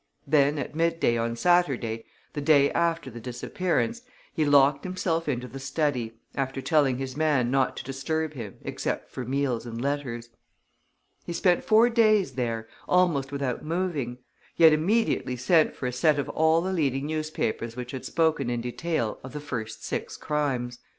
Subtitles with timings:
[0.25, 4.01] Then at midday on Saturday, the day after the disappearance,
[4.33, 9.11] he locked himself into the study, after telling his man not to disturb him except
[9.11, 10.29] for meals and letters.
[11.23, 14.17] He spent four days there, almost without moving.
[14.55, 18.49] He had immediately sent for a set of all the leading newspapers which had spoken
[18.49, 20.79] in detail of the first six crimes.